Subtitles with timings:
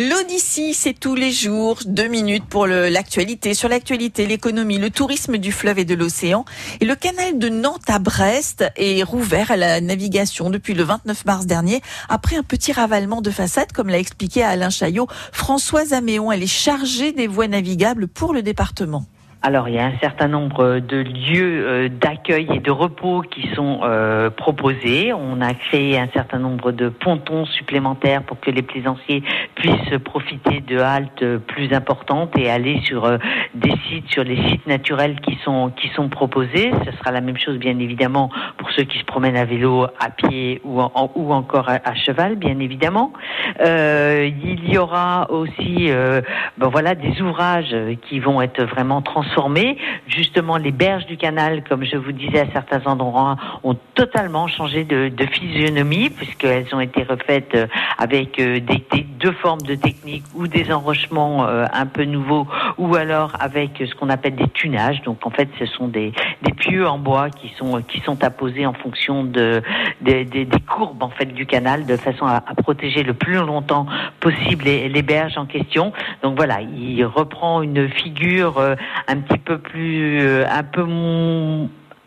[0.00, 5.50] L'Odyssée, c'est tous les jours, deux minutes pour l'actualité, sur l'actualité, l'économie, le tourisme du
[5.50, 6.44] fleuve et de l'océan.
[6.80, 11.24] Et le canal de Nantes à Brest est rouvert à la navigation depuis le 29
[11.24, 15.08] mars dernier, après un petit ravalement de façade, comme l'a expliqué Alain Chaillot.
[15.32, 19.04] Françoise Améon, elle est chargée des voies navigables pour le département.
[19.40, 23.48] Alors, il y a un certain nombre de lieux euh, d'accueil et de repos qui
[23.54, 25.12] sont euh, proposés.
[25.12, 29.22] On a créé un certain nombre de pontons supplémentaires pour que les plaisanciers
[29.54, 33.18] puissent profiter de haltes plus importantes et aller sur euh,
[33.54, 36.72] des sites, sur les sites naturels qui sont qui sont proposés.
[36.84, 40.10] Ce sera la même chose, bien évidemment, pour ceux qui se promènent à vélo, à
[40.10, 40.82] pied ou,
[41.14, 43.12] ou encore à, cheval, bien évidemment.
[43.60, 47.76] il y aura aussi, ben voilà, des ouvrages
[48.08, 49.27] qui vont être vraiment transformés
[50.06, 54.84] Justement, les berges du canal, comme je vous disais, à certains endroits, ont totalement changé
[54.84, 57.66] de, physionomie puisqu'elles ont été refaites euh,
[57.98, 58.60] avec euh,
[59.20, 62.46] deux formes de techniques ou des enrochements euh, un peu nouveaux
[62.78, 65.02] ou alors avec ce qu'on appelle des tunages.
[65.02, 66.12] Donc en fait, ce sont des,
[66.56, 69.62] pieux en bois qui sont qui sont apposés en fonction de
[70.00, 73.86] des, courbes en fait du canal de façon à, protéger le plus longtemps
[74.18, 75.92] possible les, les, berges en question.
[76.22, 78.60] Donc voilà, il reprend une figure
[79.06, 80.84] un un petit peu plus, euh, un peu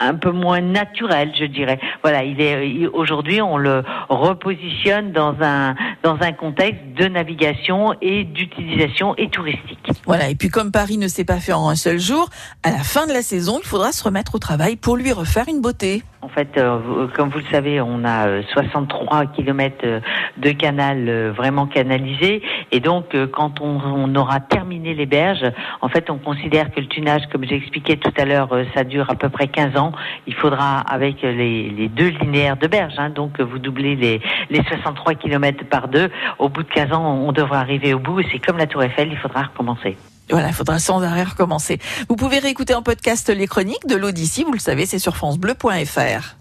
[0.00, 1.80] un peu moins naturel, je dirais.
[2.02, 8.24] Voilà, il est aujourd'hui on le repositionne dans un dans un contexte de navigation et
[8.24, 9.90] d'utilisation et touristique.
[10.06, 12.28] Voilà, et puis comme Paris ne s'est pas fait en un seul jour,
[12.62, 15.46] à la fin de la saison, il faudra se remettre au travail pour lui refaire
[15.48, 16.02] une beauté.
[16.38, 19.98] Fait, euh, comme vous le savez, on a 63 euh, kilomètres euh,
[20.36, 25.50] de canal vraiment canalisé, et donc quand on, aura terminé les berges,
[25.80, 29.16] en fait, on considère que le tunage, comme j'expliquais tout à l'heure, ça dure à
[29.16, 29.90] peu près 15 ans.
[30.28, 35.14] Il faudra, avec les, deux linéaires de berges, hein, donc vous doublez les, les 63
[35.14, 38.38] kilomètres par deux, au bout de 15 ans, on devra arriver au bout, et c'est
[38.38, 39.96] comme la Tour Eiffel, il faudra recommencer.
[40.30, 41.78] Voilà, il faudra sans arrêt recommencer.
[42.08, 46.37] Vous pouvez réécouter en podcast les chroniques de l'Odyssée, vous le savez, c'est sur francebleu.fr.